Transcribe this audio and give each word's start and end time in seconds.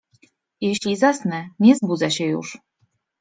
Jeśli 0.61 0.95
zasnę, 0.97 1.49
nie 1.59 1.75
zbudzę 1.75 2.11
się 2.11 2.25
już. 2.25 2.57